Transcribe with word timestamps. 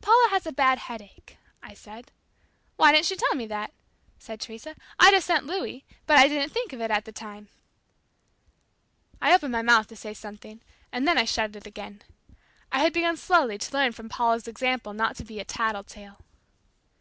"Paula 0.00 0.28
has 0.30 0.46
a 0.46 0.52
bad 0.52 0.78
headache," 0.78 1.38
I 1.60 1.74
said. 1.74 2.12
"Why 2.76 2.92
didn't 2.92 3.06
she 3.06 3.16
tell 3.16 3.34
me 3.34 3.46
that?" 3.48 3.72
said 4.16 4.40
Teresa. 4.40 4.76
"I'd 5.00 5.12
have 5.12 5.24
sent 5.24 5.44
Louis, 5.44 5.84
but 6.06 6.18
I 6.18 6.28
didn't 6.28 6.52
think 6.52 6.72
of 6.72 6.80
it 6.80 6.92
at 6.92 7.04
the 7.04 7.10
time" 7.10 7.48
I 9.20 9.34
opened 9.34 9.50
my 9.50 9.62
mouth 9.62 9.88
to 9.88 9.96
say 9.96 10.14
something, 10.14 10.60
and 10.92 11.08
then 11.08 11.18
I 11.18 11.24
shut 11.24 11.56
it 11.56 11.66
again. 11.66 12.00
I 12.70 12.78
had 12.78 12.92
begun 12.92 13.16
slowly 13.16 13.58
to 13.58 13.72
learn 13.74 13.90
from 13.90 14.08
Paula's 14.08 14.46
example 14.46 14.92
not 14.92 15.16
to 15.16 15.24
be 15.24 15.40
a 15.40 15.44
"tattle 15.44 15.82
tale." 15.82 16.20